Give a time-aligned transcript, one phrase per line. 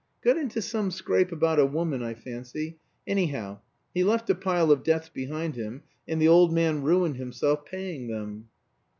[0.23, 2.79] "Got into some scrape about a woman, I fancy.
[3.05, 3.59] Anyhow
[3.93, 8.07] he left a pile of debts behind him, and the old man ruined himself paying
[8.07, 8.47] them."